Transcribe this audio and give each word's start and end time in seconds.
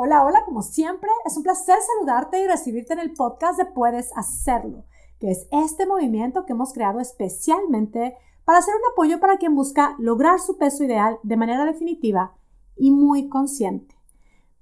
Hola, 0.00 0.24
hola, 0.24 0.44
como 0.44 0.62
siempre, 0.62 1.10
es 1.26 1.36
un 1.36 1.42
placer 1.42 1.74
saludarte 1.96 2.40
y 2.40 2.46
recibirte 2.46 2.92
en 2.92 3.00
el 3.00 3.14
podcast 3.14 3.58
de 3.58 3.64
Puedes 3.64 4.16
Hacerlo, 4.16 4.84
que 5.18 5.28
es 5.28 5.48
este 5.50 5.86
movimiento 5.86 6.46
que 6.46 6.52
hemos 6.52 6.72
creado 6.72 7.00
especialmente 7.00 8.16
para 8.44 8.60
hacer 8.60 8.76
un 8.76 8.92
apoyo 8.92 9.18
para 9.18 9.38
quien 9.38 9.56
busca 9.56 9.96
lograr 9.98 10.38
su 10.38 10.56
peso 10.56 10.84
ideal 10.84 11.18
de 11.24 11.36
manera 11.36 11.64
definitiva 11.64 12.36
y 12.76 12.92
muy 12.92 13.28
consciente. 13.28 13.96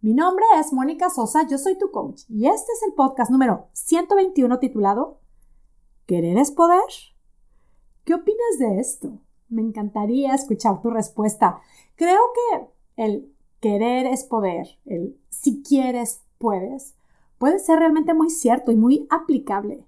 Mi 0.00 0.14
nombre 0.14 0.42
es 0.58 0.72
Mónica 0.72 1.10
Sosa, 1.10 1.46
yo 1.46 1.58
soy 1.58 1.76
tu 1.76 1.90
coach 1.90 2.22
y 2.30 2.46
este 2.46 2.72
es 2.72 2.82
el 2.88 2.94
podcast 2.94 3.30
número 3.30 3.68
121 3.74 4.58
titulado 4.58 5.20
¿Querer 6.06 6.38
es 6.38 6.50
poder? 6.50 6.80
¿Qué 8.06 8.14
opinas 8.14 8.58
de 8.58 8.80
esto? 8.80 9.18
Me 9.50 9.60
encantaría 9.60 10.34
escuchar 10.34 10.80
tu 10.80 10.88
respuesta. 10.88 11.60
Creo 11.94 12.22
que 12.34 12.68
el 12.96 13.35
querer 13.66 14.06
es 14.06 14.24
poder, 14.24 14.78
el 14.84 15.18
si 15.28 15.62
quieres, 15.62 16.22
puedes, 16.38 16.94
puede 17.38 17.58
ser 17.58 17.80
realmente 17.80 18.14
muy 18.14 18.30
cierto 18.30 18.70
y 18.70 18.76
muy 18.76 19.08
aplicable. 19.10 19.84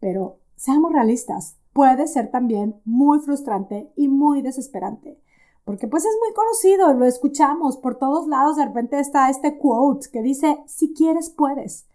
Pero 0.00 0.38
seamos 0.56 0.92
realistas, 0.92 1.56
puede 1.72 2.08
ser 2.08 2.32
también 2.32 2.80
muy 2.84 3.20
frustrante 3.20 3.92
y 3.94 4.08
muy 4.08 4.42
desesperante. 4.42 5.20
Porque 5.64 5.86
pues 5.86 6.04
es 6.04 6.16
muy 6.20 6.34
conocido, 6.34 6.92
lo 6.94 7.04
escuchamos 7.04 7.76
por 7.76 7.94
todos 7.96 8.26
lados, 8.26 8.56
de 8.56 8.64
repente 8.64 8.98
está 8.98 9.30
este 9.30 9.56
quote 9.56 10.08
que 10.10 10.20
dice, 10.20 10.58
si 10.66 10.92
quieres, 10.92 11.30
puedes. 11.30 11.86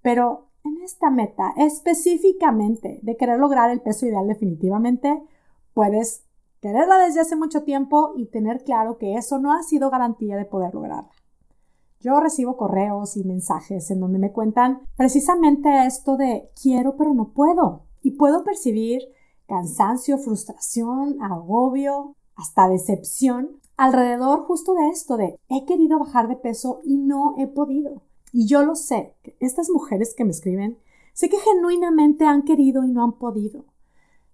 Pero 0.00 0.46
en 0.64 0.80
esta 0.82 1.10
meta 1.10 1.54
específicamente 1.56 3.00
de 3.02 3.16
querer 3.16 3.40
lograr 3.40 3.70
el 3.70 3.80
peso 3.80 4.06
ideal 4.06 4.28
definitivamente, 4.28 5.20
puedes 5.74 6.22
quererla 6.60 6.98
desde 6.98 7.20
hace 7.20 7.36
mucho 7.36 7.62
tiempo 7.62 8.12
y 8.16 8.26
tener 8.26 8.64
claro 8.64 8.98
que 8.98 9.14
eso 9.14 9.38
no 9.38 9.52
ha 9.52 9.62
sido 9.62 9.90
garantía 9.90 10.36
de 10.36 10.44
poder 10.44 10.74
lograrla. 10.74 11.10
Yo 12.00 12.20
recibo 12.20 12.56
correos 12.56 13.16
y 13.16 13.24
mensajes 13.24 13.90
en 13.90 14.00
donde 14.00 14.18
me 14.18 14.32
cuentan 14.32 14.82
precisamente 14.96 15.86
esto 15.86 16.16
de 16.16 16.50
quiero 16.60 16.96
pero 16.96 17.12
no 17.12 17.32
puedo 17.32 17.86
y 18.02 18.12
puedo 18.12 18.44
percibir 18.44 19.02
cansancio, 19.48 20.18
frustración, 20.18 21.20
agobio, 21.22 22.14
hasta 22.36 22.68
decepción 22.68 23.58
alrededor 23.76 24.44
justo 24.44 24.74
de 24.74 24.88
esto 24.90 25.16
de 25.16 25.38
he 25.48 25.64
querido 25.64 25.98
bajar 25.98 26.28
de 26.28 26.36
peso 26.36 26.80
y 26.84 26.98
no 26.98 27.34
he 27.38 27.46
podido. 27.46 28.02
Y 28.32 28.46
yo 28.46 28.62
lo 28.62 28.74
sé, 28.74 29.14
estas 29.40 29.70
mujeres 29.70 30.14
que 30.14 30.24
me 30.24 30.30
escriben, 30.30 30.78
sé 31.14 31.28
que 31.28 31.38
genuinamente 31.38 32.26
han 32.26 32.42
querido 32.42 32.84
y 32.84 32.88
no 32.88 33.02
han 33.02 33.18
podido. 33.18 33.64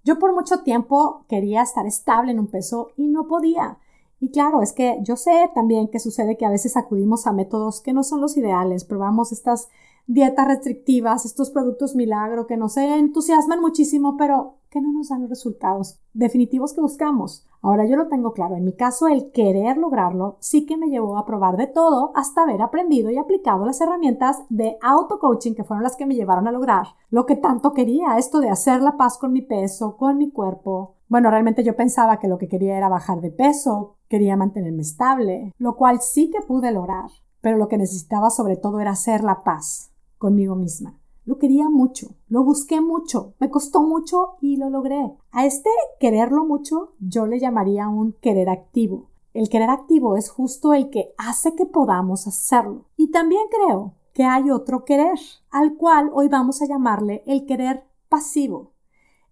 Yo 0.05 0.19
por 0.19 0.35
mucho 0.35 0.61
tiempo 0.61 1.25
quería 1.29 1.63
estar 1.63 1.87
estable 1.87 2.33
en 2.33 2.39
un 2.39 2.47
peso 2.47 2.91
y 2.97 3.09
no 3.09 3.27
podía. 3.27 3.79
Y 4.21 4.31
claro, 4.31 4.63
es 4.63 4.73
que 4.73 4.99
yo 5.03 5.17
sé 5.17 5.51
también 5.55 5.89
que 5.89 5.99
sucede 5.99 6.37
que 6.37 6.45
a 6.47 6.51
veces 6.51 6.77
acudimos 6.77 7.27
a 7.27 7.33
métodos 7.33 7.81
que 7.81 7.93
no 7.93 8.05
son 8.05 8.21
los 8.21 8.37
ideales, 8.37 8.85
probamos 8.85 9.33
estas 9.33 9.69
dietas 10.07 10.47
restrictivas, 10.47 11.25
estos 11.25 11.51
productos 11.51 11.95
milagro 11.95 12.47
que 12.47 12.57
nos 12.57 12.77
entusiasman 12.77 13.61
muchísimo, 13.61 14.17
pero 14.17 14.59
que 14.71 14.81
no 14.81 14.93
nos 14.93 15.09
dan 15.09 15.23
los 15.23 15.31
resultados 15.31 16.01
definitivos 16.13 16.73
que 16.73 16.81
buscamos. 16.81 17.47
Ahora 17.63 17.87
yo 17.87 17.97
lo 17.97 18.09
tengo 18.09 18.33
claro, 18.33 18.57
en 18.57 18.65
mi 18.65 18.75
caso 18.75 19.07
el 19.09 19.31
querer 19.31 19.79
lograrlo 19.79 20.37
sí 20.41 20.67
que 20.67 20.77
me 20.77 20.89
llevó 20.89 21.17
a 21.17 21.25
probar 21.25 21.57
de 21.57 21.67
todo 21.67 22.13
hasta 22.15 22.43
haber 22.43 22.61
aprendido 22.61 23.11
y 23.11 23.17
aplicado 23.17 23.65
las 23.65 23.81
herramientas 23.81 24.43
de 24.51 24.77
auto-coaching 24.83 25.55
que 25.55 25.65
fueron 25.65 25.85
las 25.85 25.97
que 25.97 26.05
me 26.05 26.15
llevaron 26.15 26.47
a 26.47 26.53
lograr 26.53 26.89
lo 27.09 27.25
que 27.25 27.37
tanto 27.37 27.73
quería, 27.73 28.19
esto 28.19 28.41
de 28.41 28.51
hacer 28.51 28.83
la 28.83 28.97
paz 28.97 29.17
con 29.17 29.33
mi 29.33 29.41
peso, 29.41 29.97
con 29.97 30.19
mi 30.19 30.31
cuerpo. 30.31 30.97
Bueno, 31.09 31.31
realmente 31.31 31.63
yo 31.63 31.77
pensaba 31.77 32.19
que 32.19 32.29
lo 32.29 32.37
que 32.37 32.49
quería 32.49 32.77
era 32.77 32.89
bajar 32.89 33.21
de 33.21 33.31
peso, 33.31 33.97
quería 34.09 34.37
mantenerme 34.37 34.83
estable, 34.83 35.53
lo 35.57 35.77
cual 35.77 36.01
sí 36.01 36.31
que 36.31 36.43
pude 36.43 36.73
lograr, 36.73 37.09
pero 37.41 37.57
lo 37.57 37.69
que 37.69 37.79
necesitaba 37.79 38.29
sobre 38.29 38.57
todo 38.57 38.81
era 38.81 38.91
hacer 38.91 39.23
la 39.23 39.43
paz 39.45 39.94
conmigo 40.19 40.55
misma. 40.57 40.99
Lo 41.25 41.39
quería 41.39 41.71
mucho, 41.71 42.17
lo 42.29 42.45
busqué 42.45 42.83
mucho, 42.83 43.35
me 43.41 43.51
costó 43.51 43.83
mucho 43.83 44.37
y 44.41 44.57
lo 44.57 44.69
logré. 44.69 45.17
A 45.31 45.47
este 45.47 45.71
quererlo 45.99 46.45
mucho 46.45 46.93
yo 47.01 47.27
le 47.27 47.41
llamaría 47.41 47.89
un 47.89 48.13
querer 48.21 48.51
activo. 48.51 49.09
El 49.33 49.49
querer 49.49 49.71
activo 49.71 50.17
es 50.17 50.29
justo 50.29 50.75
el 50.75 50.91
que 50.91 51.15
hace 51.17 51.55
que 51.55 51.67
podamos 51.67 52.27
hacerlo. 52.27 52.85
Y 52.97 53.11
también 53.11 53.43
creo 53.51 53.95
que 54.13 54.25
hay 54.25 54.51
otro 54.51 54.85
querer, 54.85 55.19
al 55.51 55.77
cual 55.77 56.11
hoy 56.13 56.29
vamos 56.29 56.63
a 56.63 56.67
llamarle 56.67 57.23
el 57.27 57.47
querer 57.47 57.85
pasivo. 58.09 58.75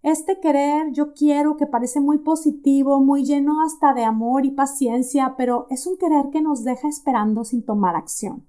Este 0.01 0.41
querer 0.41 0.91
yo 0.91 1.13
quiero 1.13 1.55
que 1.55 1.67
parece 1.67 2.01
muy 2.01 2.17
positivo, 2.17 2.99
muy 2.99 3.23
lleno 3.23 3.61
hasta 3.61 3.93
de 3.93 4.03
amor 4.03 4.45
y 4.45 4.51
paciencia, 4.51 5.35
pero 5.37 5.67
es 5.69 5.87
un 5.87 5.97
querer 5.97 6.31
que 6.31 6.41
nos 6.41 6.65
deja 6.65 6.89
esperando 6.89 7.45
sin 7.45 7.63
tomar 7.63 7.95
acción. 7.95 8.45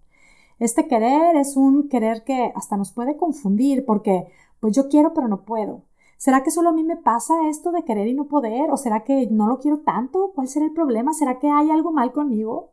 Este 0.58 0.86
querer 0.86 1.36
es 1.36 1.56
un 1.56 1.88
querer 1.88 2.24
que 2.24 2.52
hasta 2.54 2.76
nos 2.76 2.92
puede 2.92 3.16
confundir 3.16 3.84
porque 3.84 4.26
pues 4.60 4.74
yo 4.74 4.88
quiero 4.88 5.12
pero 5.14 5.28
no 5.28 5.42
puedo. 5.42 5.82
¿Será 6.16 6.42
que 6.42 6.50
solo 6.50 6.70
a 6.70 6.72
mí 6.72 6.84
me 6.84 6.96
pasa 6.96 7.48
esto 7.48 7.70
de 7.72 7.84
querer 7.84 8.06
y 8.06 8.14
no 8.14 8.26
poder? 8.26 8.70
¿O 8.70 8.76
será 8.76 9.04
que 9.04 9.26
no 9.30 9.46
lo 9.46 9.58
quiero 9.58 9.80
tanto? 9.80 10.32
¿Cuál 10.34 10.48
será 10.48 10.64
el 10.64 10.72
problema? 10.72 11.12
¿Será 11.12 11.38
que 11.38 11.50
hay 11.50 11.70
algo 11.70 11.92
mal 11.92 12.12
conmigo? 12.12 12.70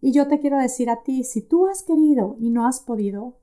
Y 0.00 0.12
yo 0.12 0.26
te 0.28 0.40
quiero 0.40 0.58
decir 0.58 0.90
a 0.90 1.02
ti, 1.02 1.24
si 1.24 1.40
tú 1.40 1.68
has 1.68 1.84
querido 1.84 2.36
y 2.40 2.50
no 2.50 2.66
has 2.66 2.80
podido, 2.80 3.34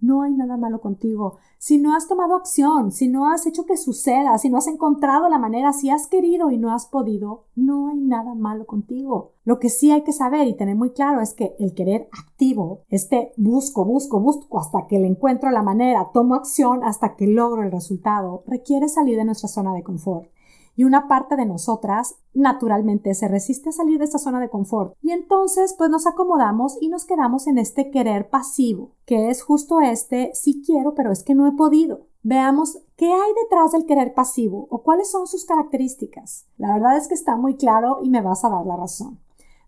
no 0.00 0.22
hay 0.22 0.32
nada 0.32 0.56
malo 0.56 0.80
contigo. 0.80 1.38
Si 1.58 1.78
no 1.78 1.94
has 1.94 2.08
tomado 2.08 2.34
acción, 2.34 2.92
si 2.92 3.08
no 3.08 3.30
has 3.30 3.46
hecho 3.46 3.64
que 3.66 3.76
suceda, 3.76 4.36
si 4.38 4.50
no 4.50 4.58
has 4.58 4.66
encontrado 4.66 5.28
la 5.28 5.38
manera, 5.38 5.72
si 5.72 5.90
has 5.90 6.06
querido 6.06 6.50
y 6.50 6.58
no 6.58 6.72
has 6.72 6.86
podido, 6.86 7.44
no 7.54 7.88
hay 7.88 8.00
nada 8.00 8.34
malo 8.34 8.66
contigo. 8.66 9.32
Lo 9.44 9.58
que 9.58 9.68
sí 9.68 9.90
hay 9.90 10.02
que 10.02 10.12
saber 10.12 10.46
y 10.48 10.56
tener 10.56 10.76
muy 10.76 10.90
claro 10.90 11.20
es 11.20 11.34
que 11.34 11.54
el 11.58 11.74
querer 11.74 12.08
activo, 12.12 12.82
este 12.88 13.32
busco, 13.36 13.84
busco, 13.84 14.20
busco 14.20 14.58
hasta 14.58 14.86
que 14.86 14.98
le 14.98 15.06
encuentro 15.06 15.50
la 15.50 15.62
manera, 15.62 16.10
tomo 16.12 16.34
acción 16.34 16.84
hasta 16.84 17.16
que 17.16 17.26
logro 17.26 17.62
el 17.62 17.72
resultado, 17.72 18.42
requiere 18.46 18.88
salir 18.88 19.16
de 19.16 19.24
nuestra 19.24 19.48
zona 19.48 19.72
de 19.72 19.82
confort 19.82 20.28
y 20.76 20.84
una 20.84 21.08
parte 21.08 21.36
de 21.36 21.46
nosotras 21.46 22.16
naturalmente 22.34 23.14
se 23.14 23.28
resiste 23.28 23.70
a 23.70 23.72
salir 23.72 23.98
de 23.98 24.04
esta 24.04 24.18
zona 24.18 24.40
de 24.40 24.50
confort 24.50 24.94
y 25.00 25.10
entonces 25.10 25.74
pues 25.76 25.90
nos 25.90 26.06
acomodamos 26.06 26.76
y 26.80 26.88
nos 26.88 27.06
quedamos 27.06 27.46
en 27.46 27.58
este 27.58 27.90
querer 27.90 28.28
pasivo, 28.28 28.92
que 29.06 29.30
es 29.30 29.42
justo 29.42 29.80
este 29.80 30.30
sí 30.34 30.62
quiero 30.64 30.94
pero 30.94 31.10
es 31.10 31.24
que 31.24 31.34
no 31.34 31.46
he 31.46 31.52
podido. 31.52 32.06
Veamos 32.22 32.78
qué 32.96 33.06
hay 33.06 33.32
detrás 33.42 33.72
del 33.72 33.86
querer 33.86 34.12
pasivo 34.12 34.66
o 34.70 34.82
cuáles 34.82 35.10
son 35.10 35.26
sus 35.26 35.44
características. 35.44 36.46
La 36.58 36.74
verdad 36.74 36.96
es 36.96 37.08
que 37.08 37.14
está 37.14 37.36
muy 37.36 37.56
claro 37.56 38.00
y 38.02 38.10
me 38.10 38.20
vas 38.20 38.44
a 38.44 38.50
dar 38.50 38.66
la 38.66 38.76
razón. 38.76 39.20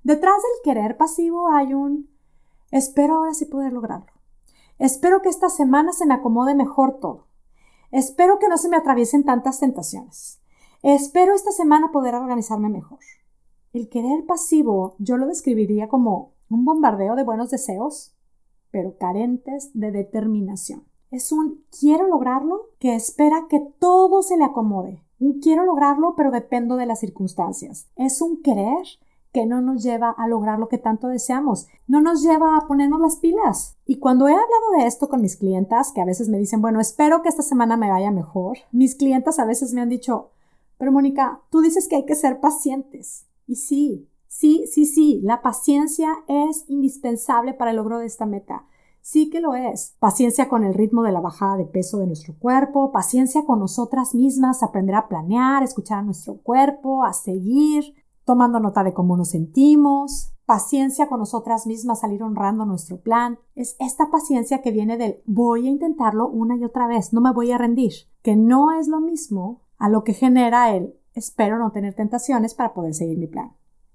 Detrás 0.02 0.36
del 0.36 0.62
querer 0.64 0.96
pasivo 0.96 1.48
hay 1.48 1.72
un 1.72 2.10
espero 2.70 3.16
ahora 3.16 3.32
sí 3.32 3.46
poder 3.46 3.72
lograrlo. 3.72 4.12
Espero 4.78 5.22
que 5.22 5.28
esta 5.28 5.48
semana 5.48 5.92
se 5.92 6.06
me 6.06 6.14
acomode 6.14 6.54
mejor 6.54 6.98
todo. 7.00 7.26
Espero 7.90 8.38
que 8.38 8.48
no 8.48 8.58
se 8.58 8.68
me 8.68 8.76
atraviesen 8.76 9.24
tantas 9.24 9.60
tentaciones. 9.60 10.40
Espero 10.82 11.34
esta 11.34 11.50
semana 11.50 11.90
poder 11.90 12.14
organizarme 12.14 12.68
mejor. 12.68 13.00
El 13.72 13.88
querer 13.88 14.26
pasivo 14.26 14.94
yo 14.98 15.16
lo 15.16 15.26
describiría 15.26 15.88
como 15.88 16.34
un 16.48 16.64
bombardeo 16.64 17.16
de 17.16 17.24
buenos 17.24 17.50
deseos, 17.50 18.14
pero 18.70 18.96
carentes 18.96 19.70
de 19.74 19.90
determinación. 19.90 20.84
Es 21.10 21.32
un 21.32 21.64
quiero 21.80 22.06
lograrlo 22.06 22.68
que 22.78 22.94
espera 22.94 23.46
que 23.50 23.60
todo 23.80 24.22
se 24.22 24.36
le 24.36 24.44
acomode. 24.44 25.02
Un 25.18 25.40
quiero 25.40 25.64
lograrlo 25.64 26.14
pero 26.16 26.30
dependo 26.30 26.76
de 26.76 26.86
las 26.86 27.00
circunstancias. 27.00 27.88
Es 27.96 28.22
un 28.22 28.40
querer 28.40 28.86
que 29.32 29.46
no 29.46 29.60
nos 29.60 29.82
lleva 29.82 30.10
a 30.10 30.28
lograr 30.28 30.60
lo 30.60 30.68
que 30.68 30.78
tanto 30.78 31.08
deseamos, 31.08 31.66
no 31.86 32.00
nos 32.00 32.22
lleva 32.22 32.56
a 32.56 32.66
ponernos 32.66 33.00
las 33.00 33.16
pilas. 33.16 33.76
Y 33.84 33.98
cuando 33.98 34.28
he 34.28 34.32
hablado 34.32 34.72
de 34.78 34.86
esto 34.86 35.08
con 35.08 35.22
mis 35.22 35.36
clientas, 35.36 35.92
que 35.92 36.00
a 36.00 36.06
veces 36.06 36.28
me 36.28 36.38
dicen, 36.38 36.62
bueno, 36.62 36.80
espero 36.80 37.20
que 37.22 37.28
esta 37.28 37.42
semana 37.42 37.76
me 37.76 37.90
vaya 37.90 38.10
mejor, 38.10 38.58
mis 38.72 38.94
clientas 38.94 39.38
a 39.38 39.44
veces 39.44 39.74
me 39.74 39.80
han 39.80 39.88
dicho, 39.88 40.30
pero 40.78 40.92
Mónica, 40.92 41.42
tú 41.50 41.60
dices 41.60 41.88
que 41.88 41.96
hay 41.96 42.06
que 42.06 42.14
ser 42.14 42.40
pacientes. 42.40 43.26
Y 43.46 43.56
sí, 43.56 44.08
sí, 44.28 44.64
sí, 44.72 44.86
sí, 44.86 45.20
la 45.22 45.42
paciencia 45.42 46.08
es 46.28 46.64
indispensable 46.68 47.52
para 47.52 47.72
el 47.72 47.76
logro 47.76 47.98
de 47.98 48.06
esta 48.06 48.26
meta. 48.26 48.64
Sí 49.00 49.30
que 49.30 49.40
lo 49.40 49.54
es. 49.54 49.96
Paciencia 49.98 50.48
con 50.48 50.64
el 50.64 50.74
ritmo 50.74 51.02
de 51.02 51.12
la 51.12 51.20
bajada 51.20 51.56
de 51.56 51.64
peso 51.64 51.98
de 51.98 52.06
nuestro 52.06 52.38
cuerpo, 52.38 52.92
paciencia 52.92 53.44
con 53.44 53.58
nosotras 53.58 54.14
mismas, 54.14 54.62
aprender 54.62 54.94
a 54.94 55.08
planear, 55.08 55.62
escuchar 55.62 55.98
a 55.98 56.02
nuestro 56.02 56.36
cuerpo, 56.36 57.04
a 57.04 57.12
seguir, 57.12 57.94
tomando 58.24 58.60
nota 58.60 58.84
de 58.84 58.92
cómo 58.92 59.16
nos 59.16 59.30
sentimos, 59.30 60.34
paciencia 60.44 61.08
con 61.08 61.20
nosotras 61.20 61.66
mismas, 61.66 62.00
salir 62.00 62.22
honrando 62.22 62.66
nuestro 62.66 63.00
plan. 63.00 63.38
Es 63.54 63.76
esta 63.80 64.10
paciencia 64.10 64.62
que 64.62 64.70
viene 64.70 64.96
del 64.96 65.22
voy 65.26 65.66
a 65.66 65.70
intentarlo 65.70 66.28
una 66.28 66.56
y 66.56 66.64
otra 66.64 66.86
vez, 66.86 67.12
no 67.12 67.20
me 67.20 67.32
voy 67.32 67.50
a 67.50 67.58
rendir, 67.58 67.92
que 68.22 68.36
no 68.36 68.72
es 68.72 68.88
lo 68.88 69.00
mismo 69.00 69.62
a 69.78 69.88
lo 69.88 70.04
que 70.04 70.12
genera 70.12 70.74
el 70.74 70.94
espero 71.14 71.58
no 71.58 71.72
tener 71.72 71.94
tentaciones 71.94 72.54
para 72.54 72.74
poder 72.74 72.94
seguir 72.94 73.18
mi 73.18 73.26
plan. 73.26 73.52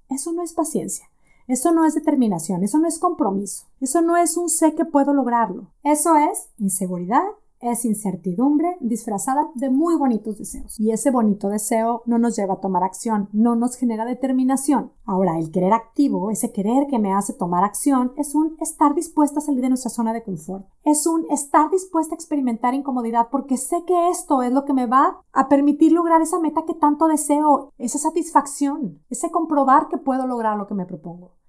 Eso 0.10 0.34
no 0.34 0.44
es 0.44 0.54
paciencia, 0.54 1.10
eso 1.48 1.72
no 1.72 1.86
es 1.86 1.96
determinación, 1.96 2.64
eso 2.64 2.80
no 2.80 2.88
es 2.88 3.00
compromiso, 3.00 3.68
eso 3.80 4.02
no 4.02 4.18
es 4.18 4.38
un 4.38 4.50
sé 4.50 4.76
que 4.76 4.86
puedo 4.86 5.14
lograrlo, 5.14 5.68
eso 5.84 6.16
es 6.18 6.50
inseguridad 6.58 7.24
es 7.64 7.86
incertidumbre 7.86 8.78
disfrazada 8.80 9.48
de 9.56 9.70
muy 9.70 9.96
bonitos 9.96 10.38
deseos. 10.38 10.80
Y 10.80 10.92
ese 10.92 11.12
bonito 11.12 11.50
deseo 11.50 12.02
no 12.06 12.18
nos 12.18 12.36
lleva 12.36 12.56
a 12.56 12.60
tomar 12.62 12.84
acción, 12.84 13.30
no 13.32 13.56
nos 13.56 13.76
genera 13.76 14.06
determinación. 14.06 14.92
Ahora, 15.06 15.38
el 15.38 15.52
querer 15.52 15.74
activo, 15.74 16.32
ese 16.32 16.52
querer 16.52 16.88
que 16.88 17.00
me 17.00 17.14
hace 17.14 17.34
tomar 17.34 17.64
acción, 17.64 18.14
es 18.18 18.36
un 18.36 18.56
estar 18.60 18.96
dispuesta 18.96 19.40
a 19.40 19.42
salir 19.42 19.62
de 19.62 19.70
nuestra 19.70 19.90
zona 19.90 20.14
de 20.14 20.24
confort. 20.24 20.66
Es 20.84 21.08
un 21.08 21.26
estar 21.30 21.70
dispuesta 21.70 22.14
a 22.14 22.18
experimentar 22.18 22.74
incomodidad 22.74 23.28
porque 23.32 23.58
sé 23.58 23.84
que 23.86 24.10
esto 24.10 24.42
es 24.42 24.52
lo 24.52 24.66
que 24.66 24.74
me 24.74 24.86
va 24.86 25.22
a 25.32 25.50
permitir 25.50 25.92
lograr 25.92 26.22
esa 26.22 26.40
meta 26.40 26.64
que 26.66 26.74
tanto 26.74 27.08
deseo, 27.08 27.72
esa 27.78 28.00
satisfacción, 28.00 29.02
ese 29.10 29.32
comprobar 29.32 29.88
que 29.90 29.98
puedo 29.98 30.28
lograr 30.28 30.58
lo 30.58 30.68
que 30.68 30.76
me 30.76 30.86
propongo. 30.86 31.43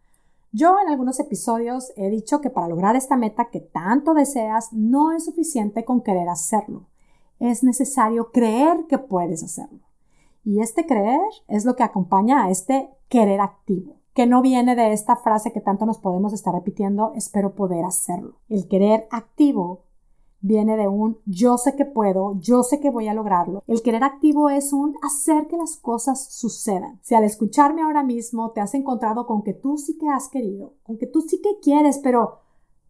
Yo 0.57 0.77
en 0.79 0.89
algunos 0.89 1.19
episodios 1.19 1.93
he 1.97 2.09
dicho 2.11 2.41
que 2.41 2.49
para 2.49 2.69
lograr 2.69 2.95
esta 2.95 3.17
meta 3.17 3.51
que 3.51 3.59
tanto 3.59 4.15
deseas 4.15 4.73
no 4.73 5.11
es 5.11 5.25
suficiente 5.25 5.85
con 5.85 6.01
querer 6.01 6.29
hacerlo. 6.29 6.87
Es 7.41 7.65
necesario 7.65 8.31
creer 8.31 8.87
que 8.89 8.99
puedes 8.99 9.43
hacerlo. 9.43 9.81
Y 10.45 10.61
este 10.61 10.87
creer 10.87 11.19
es 11.49 11.65
lo 11.65 11.75
que 11.75 11.83
acompaña 11.83 12.45
a 12.45 12.51
este 12.51 12.89
querer 13.09 13.41
activo, 13.41 13.97
que 14.15 14.29
no 14.29 14.43
viene 14.43 14.77
de 14.77 14.93
esta 14.93 15.17
frase 15.17 15.53
que 15.53 15.61
tanto 15.61 15.87
nos 15.87 15.99
podemos 15.99 16.33
estar 16.33 16.55
repitiendo, 16.55 17.11
espero 17.17 17.57
poder 17.57 17.85
hacerlo. 17.85 18.37
El 18.49 18.69
querer 18.69 19.09
activo 19.11 19.87
viene 20.45 20.77
de 20.77 20.89
un 20.89 21.19
yo 21.25 21.57
sé 21.57 21.75
que 21.75 21.87
puedo, 21.87 22.35
yo 22.39 22.63
sé 22.63 22.79
que 22.79 22.91
voy 22.91 23.09
a 23.09 23.15
lograrlo. 23.15 23.63
El 23.67 23.81
querer 23.81 24.05
activo 24.05 24.51
es 24.51 24.75
un 24.75 24.95
hacer 25.03 25.47
que 25.47 25.57
las 25.57 25.79
cosas 25.79 26.33
sucedan. 26.35 27.01
Si 27.03 27.15
al 27.15 27.25
escucharme 27.25 27.81
ahora 27.81 28.03
mismo 28.03 28.51
te 28.51 28.61
has 28.61 28.75
encontrado 28.75 29.27
con 29.27 29.43
que 29.43 29.55
tú 29.55 29.79
sí 29.79 29.97
que 29.97 30.07
has 30.09 30.29
querido, 30.29 30.75
con 30.83 30.99
que 30.99 31.07
tú 31.07 31.23
sí 31.23 31.41
que 31.41 31.61
quieres, 31.63 31.99
pero 31.99 32.41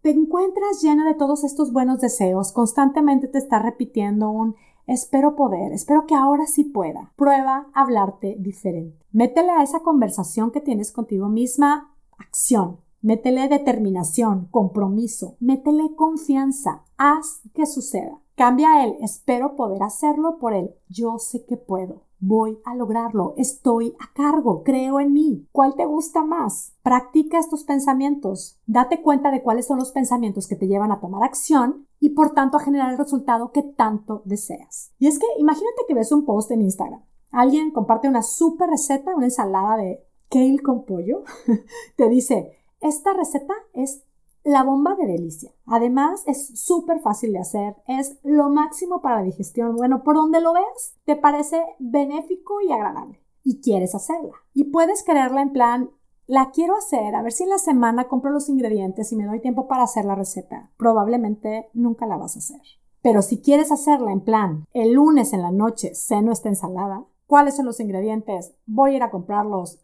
te 0.03 0.11
encuentras 0.11 0.83
llena 0.83 1.07
de 1.07 1.15
todos 1.15 1.45
estos 1.45 1.73
buenos 1.73 2.01
deseos, 2.01 2.51
constantemente 2.51 3.29
te 3.29 3.39
estás 3.39 3.63
repitiendo 3.63 4.31
un 4.31 4.57
espero 4.89 5.37
poder, 5.37 5.73
espero 5.73 6.07
que 6.07 6.17
ahora 6.17 6.47
sí 6.47 6.65
pueda. 6.65 7.13
Prueba 7.15 7.69
hablarte 7.73 8.35
diferente. 8.41 8.99
Métele 9.13 9.53
a 9.53 9.63
esa 9.63 9.79
conversación 9.81 10.51
que 10.51 10.61
tienes 10.61 10.91
contigo 10.91 11.29
misma 11.29 11.95
acción. 12.19 12.79
Métele 13.05 13.51
determinación, 13.51 14.49
compromiso, 14.51 15.37
métele 15.39 15.95
confianza, 15.95 16.85
haz 16.97 17.43
que 17.53 17.67
suceda. 17.67 18.19
Cambia 18.35 18.83
el 18.83 18.97
espero 19.03 19.57
poder 19.57 19.83
hacerlo 19.83 20.39
por 20.39 20.55
el 20.55 20.75
yo 20.89 21.19
sé 21.19 21.45
que 21.45 21.59
puedo. 21.59 22.05
Voy 22.19 22.59
a 22.65 22.75
lograrlo, 22.75 23.35
estoy 23.37 23.95
a 24.01 24.11
cargo, 24.15 24.63
creo 24.63 25.01
en 25.01 25.13
mí. 25.13 25.47
¿Cuál 25.53 25.75
te 25.75 25.85
gusta 25.85 26.25
más? 26.25 26.73
Practica 26.83 27.39
estos 27.39 27.65
pensamientos. 27.65 28.59
Date 28.67 29.03
cuenta 29.03 29.31
de 29.31 29.43
cuáles 29.43 29.67
son 29.67 29.79
los 29.81 29.93
pensamientos 29.93 30.49
que 30.49 30.57
te 30.57 30.67
llevan 30.67 30.91
a 30.91 31.01
tomar 31.01 31.25
acción 31.25 31.87
y 32.01 32.09
por 32.15 32.33
tanto 32.33 32.57
a 32.57 32.61
generar 32.61 32.91
el 32.91 32.97
resultado 32.97 33.53
que 33.53 33.63
tanto 33.63 34.23
deseas. 34.25 34.93
Y 34.99 35.09
es 35.09 35.19
que 35.19 35.27
imagínate 35.37 35.83
que 35.87 35.93
ves 35.93 36.11
un 36.11 36.25
post 36.25 36.51
en 36.53 36.63
Instagram. 36.63 37.03
Alguien 37.33 37.71
comparte 37.71 38.09
una 38.09 38.23
super 38.23 38.71
receta, 38.71 39.15
una 39.15 39.27
ensalada 39.27 39.77
de 39.77 40.07
kale 40.31 40.61
con 40.61 40.87
pollo. 40.87 41.25
te 41.97 42.09
dice, 42.09 42.64
esta 42.85 43.15
receta 43.15 43.55
es 43.73 44.05
la 44.45 44.63
bomba 44.63 44.95
de 44.95 45.07
delicia. 45.07 45.51
Además, 45.65 46.23
es 46.27 46.61
súper 46.61 47.01
fácil 47.01 47.33
de 47.33 47.39
hacer, 47.39 47.77
es 47.87 48.19
lo 48.23 48.51
máximo 48.51 49.01
para 49.01 49.17
la 49.17 49.23
digestión. 49.23 49.77
Bueno, 49.77 50.03
por 50.05 50.17
donde 50.17 50.43
lo 50.43 50.53
ves, 50.53 50.99
te 51.07 51.17
parece 51.17 51.65
benéfico 51.79 52.61
y 52.61 52.71
agradable 52.71 53.23
y 53.43 53.63
quieres 53.63 53.95
hacerla. 53.95 54.35
Y 54.53 54.65
puedes 54.65 55.03
quererla 55.03 55.41
en 55.41 55.53
plan, 55.53 55.91
la 56.27 56.51
quiero 56.51 56.77
hacer, 56.77 57.15
a 57.15 57.23
ver 57.23 57.33
si 57.33 57.45
en 57.45 57.51
la 57.51 57.59
semana 57.59 58.07
compro 58.07 58.31
los 58.31 58.51
ingredientes 58.51 59.13
y 59.13 59.17
me 59.17 59.25
doy 59.25 59.41
tiempo 59.41 59.67
para 59.67 59.85
hacer 59.85 60.05
la 60.05 60.15
receta. 60.15 60.71
Probablemente 60.77 61.71
nunca 61.73 62.05
la 62.05 62.19
vas 62.19 62.37
a 62.37 62.41
hacer. 62.41 62.61
Pero 63.01 63.23
si 63.23 63.41
quieres 63.41 63.73
hacerla 63.73 64.13
en 64.13 64.21
plan, 64.21 64.67
el 64.75 64.93
lunes 64.93 65.33
en 65.33 65.41
la 65.41 65.53
noche 65.53 65.95
ceno 65.95 66.33
esta 66.33 66.51
ensalada, 66.51 67.07
¿cuáles 67.27 67.57
son 67.57 67.65
los 67.65 67.81
ingredientes? 67.81 68.55
Voy 68.67 68.93
a 68.93 68.97
ir 68.97 69.03
a 69.03 69.11
comprarlos. 69.11 69.81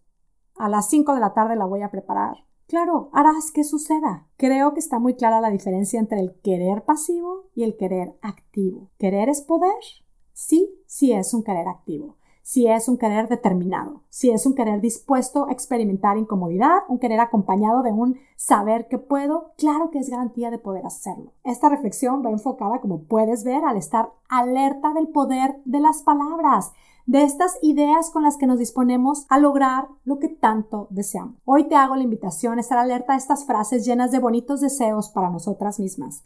A 0.59 0.69
las 0.69 0.91
5 0.91 1.15
de 1.15 1.21
la 1.21 1.33
tarde 1.33 1.57
la 1.57 1.65
voy 1.65 1.81
a 1.81 1.91
preparar 1.91 2.50
Claro, 2.71 3.11
harás 3.13 3.51
que 3.51 3.65
suceda. 3.65 4.29
Creo 4.37 4.75
que 4.75 4.79
está 4.79 5.01
muy 5.01 5.15
clara 5.15 5.41
la 5.41 5.51
diferencia 5.51 5.99
entre 5.99 6.21
el 6.21 6.41
querer 6.41 6.85
pasivo 6.85 7.49
y 7.53 7.65
el 7.65 7.77
querer 7.77 8.17
activo. 8.23 8.91
¿Querer 8.97 9.29
es 9.29 9.41
poder? 9.41 9.75
Sí, 10.35 10.71
sí 10.87 11.11
es 11.11 11.35
un 11.35 11.43
querer 11.43 11.67
activo. 11.67 12.17
Si 12.43 12.69
es 12.69 12.87
un 12.87 12.97
querer 12.97 13.29
determinado, 13.29 14.05
si 14.09 14.31
es 14.31 14.47
un 14.47 14.55
querer 14.55 14.81
dispuesto 14.81 15.49
a 15.49 15.53
experimentar 15.53 16.17
incomodidad, 16.17 16.79
un 16.89 17.01
querer 17.01 17.19
acompañado 17.19 17.83
de 17.83 17.91
un 17.91 18.21
saber 18.37 18.87
que 18.87 18.99
puedo, 18.99 19.51
claro 19.59 19.91
que 19.91 19.99
es 19.99 20.09
garantía 20.09 20.53
de 20.53 20.59
poder 20.59 20.87
hacerlo. 20.87 21.33
Esta 21.43 21.71
reflexión 21.71 22.25
va 22.25 22.31
enfocada, 22.31 22.81
como 22.81 23.03
puedes 23.03 23.43
ver, 23.43 23.65
al 23.65 23.79
estar 23.79 24.13
alerta 24.29 24.95
del 24.95 25.09
poder 25.09 25.61
de 25.65 25.81
las 25.81 26.03
palabras, 26.03 26.73
de 27.11 27.25
estas 27.25 27.59
ideas 27.61 28.09
con 28.11 28.23
las 28.23 28.37
que 28.37 28.47
nos 28.47 28.61
disponemos 28.61 29.27
a 29.29 29.41
lograr 29.41 29.89
lo 30.05 30.21
que 30.21 30.29
tanto 30.29 30.87
deseamos. 30.91 31.43
Hoy 31.45 31.65
te 31.65 31.75
hago 31.75 31.97
la 31.97 32.05
invitación 32.05 32.57
a 32.57 32.61
estar 32.61 32.79
alerta 32.79 33.15
a 33.15 33.17
estas 33.17 33.47
frases 33.47 33.85
llenas 33.85 34.13
de 34.13 34.21
bonitos 34.21 34.61
deseos 34.61 35.09
para 35.09 35.29
nosotras 35.29 35.81
mismas. 35.81 36.23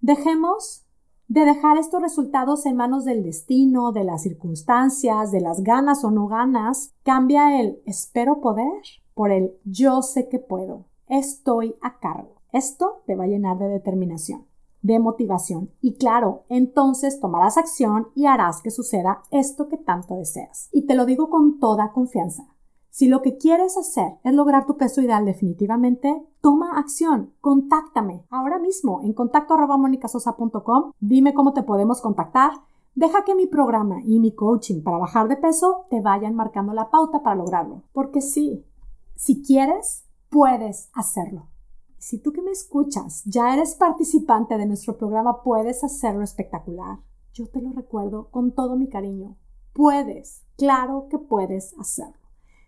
Dejemos 0.00 0.84
de 1.26 1.44
dejar 1.44 1.76
estos 1.76 2.00
resultados 2.00 2.66
en 2.66 2.76
manos 2.76 3.04
del 3.04 3.24
destino, 3.24 3.90
de 3.90 4.04
las 4.04 4.22
circunstancias, 4.22 5.32
de 5.32 5.40
las 5.40 5.64
ganas 5.64 6.04
o 6.04 6.12
no 6.12 6.28
ganas, 6.28 6.94
cambia 7.02 7.60
el 7.60 7.82
espero 7.84 8.40
poder 8.40 8.80
por 9.14 9.32
el 9.32 9.58
yo 9.64 10.02
sé 10.02 10.28
que 10.28 10.38
puedo, 10.38 10.84
estoy 11.08 11.74
a 11.82 11.98
cargo. 11.98 12.36
Esto 12.52 13.02
te 13.08 13.16
va 13.16 13.24
a 13.24 13.26
llenar 13.26 13.58
de 13.58 13.66
determinación, 13.66 14.46
de 14.82 14.98
motivación 14.98 15.70
y 15.80 15.96
claro, 15.96 16.44
entonces 16.48 17.20
tomarás 17.20 17.58
acción 17.58 18.08
y 18.14 18.26
harás 18.26 18.62
que 18.62 18.70
suceda 18.70 19.22
esto 19.30 19.68
que 19.68 19.76
tanto 19.76 20.14
deseas. 20.14 20.68
Y 20.72 20.86
te 20.86 20.94
lo 20.94 21.04
digo 21.04 21.30
con 21.30 21.58
toda 21.58 21.92
confianza. 21.92 22.44
Si 22.90 23.06
lo 23.06 23.22
que 23.22 23.36
quieres 23.36 23.76
hacer 23.76 24.14
es 24.24 24.34
lograr 24.34 24.66
tu 24.66 24.76
peso 24.76 25.00
ideal 25.00 25.24
definitivamente, 25.24 26.20
toma 26.40 26.78
acción, 26.78 27.32
contáctame 27.40 28.24
ahora 28.30 28.58
mismo 28.58 29.02
en 29.02 29.12
contacto 29.12 29.54
dime 30.98 31.34
cómo 31.34 31.52
te 31.52 31.62
podemos 31.62 32.00
contactar, 32.00 32.50
deja 32.94 33.22
que 33.24 33.36
mi 33.36 33.46
programa 33.46 34.00
y 34.04 34.18
mi 34.18 34.34
coaching 34.34 34.82
para 34.82 34.98
bajar 34.98 35.28
de 35.28 35.36
peso 35.36 35.86
te 35.90 36.00
vayan 36.00 36.34
marcando 36.34 36.72
la 36.72 36.90
pauta 36.90 37.22
para 37.22 37.36
lograrlo. 37.36 37.84
Porque 37.92 38.20
sí, 38.20 38.64
si 39.14 39.42
quieres, 39.42 40.04
puedes 40.28 40.90
hacerlo. 40.92 41.46
Si 41.98 42.18
tú 42.18 42.32
que 42.32 42.42
me 42.42 42.52
escuchas 42.52 43.24
ya 43.24 43.52
eres 43.52 43.74
participante 43.74 44.56
de 44.56 44.66
nuestro 44.66 44.96
programa, 44.96 45.42
puedes 45.42 45.82
hacerlo 45.82 46.22
espectacular. 46.22 47.00
Yo 47.32 47.48
te 47.48 47.60
lo 47.60 47.72
recuerdo 47.72 48.30
con 48.30 48.52
todo 48.52 48.76
mi 48.76 48.88
cariño. 48.88 49.36
Puedes, 49.72 50.44
claro 50.56 51.08
que 51.10 51.18
puedes 51.18 51.74
hacerlo. 51.76 52.14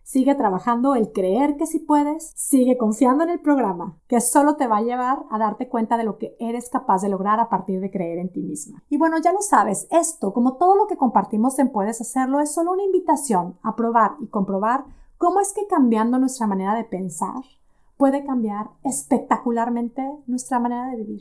Sigue 0.02 0.34
trabajando 0.34 0.96
el 0.96 1.12
creer 1.12 1.56
que 1.56 1.66
sí 1.66 1.78
puedes, 1.78 2.32
sigue 2.34 2.76
confiando 2.76 3.22
en 3.22 3.30
el 3.30 3.40
programa, 3.40 4.00
que 4.08 4.20
solo 4.20 4.56
te 4.56 4.66
va 4.66 4.78
a 4.78 4.82
llevar 4.82 5.20
a 5.30 5.38
darte 5.38 5.68
cuenta 5.68 5.96
de 5.96 6.02
lo 6.02 6.18
que 6.18 6.36
eres 6.40 6.68
capaz 6.68 7.02
de 7.02 7.08
lograr 7.08 7.38
a 7.38 7.48
partir 7.48 7.80
de 7.80 7.92
creer 7.92 8.18
en 8.18 8.32
ti 8.32 8.42
misma. 8.42 8.82
Y 8.88 8.96
bueno, 8.96 9.18
ya 9.18 9.32
lo 9.32 9.40
sabes, 9.42 9.86
esto, 9.92 10.32
como 10.32 10.56
todo 10.56 10.74
lo 10.74 10.88
que 10.88 10.96
compartimos 10.96 11.56
en 11.60 11.70
Puedes 11.70 12.00
Hacerlo, 12.00 12.40
es 12.40 12.52
solo 12.52 12.72
una 12.72 12.82
invitación 12.82 13.58
a 13.62 13.76
probar 13.76 14.16
y 14.18 14.26
comprobar 14.26 14.86
cómo 15.18 15.38
es 15.38 15.52
que 15.52 15.68
cambiando 15.68 16.18
nuestra 16.18 16.48
manera 16.48 16.74
de 16.74 16.84
pensar 16.84 17.44
puede 18.00 18.24
cambiar 18.24 18.70
espectacularmente 18.82 20.02
nuestra 20.26 20.58
manera 20.58 20.86
de 20.86 20.96
vivir. 20.96 21.20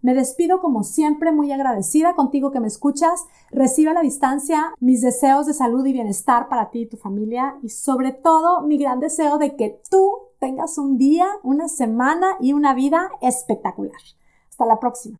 Me 0.00 0.14
despido 0.14 0.62
como 0.62 0.82
siempre 0.82 1.32
muy 1.32 1.52
agradecida 1.52 2.14
contigo 2.14 2.50
que 2.50 2.60
me 2.60 2.66
escuchas. 2.66 3.26
Recibe 3.50 3.90
a 3.90 3.94
la 3.94 4.00
distancia 4.00 4.72
mis 4.80 5.02
deseos 5.02 5.46
de 5.46 5.52
salud 5.52 5.84
y 5.84 5.92
bienestar 5.92 6.48
para 6.48 6.70
ti 6.70 6.80
y 6.80 6.88
tu 6.88 6.96
familia 6.96 7.58
y 7.62 7.68
sobre 7.68 8.12
todo 8.12 8.62
mi 8.62 8.78
gran 8.78 9.00
deseo 9.00 9.36
de 9.36 9.54
que 9.54 9.82
tú 9.90 10.14
tengas 10.40 10.78
un 10.78 10.96
día, 10.96 11.26
una 11.42 11.68
semana 11.68 12.38
y 12.40 12.54
una 12.54 12.72
vida 12.72 13.10
espectacular. 13.20 14.00
Hasta 14.48 14.64
la 14.64 14.80
próxima. 14.80 15.12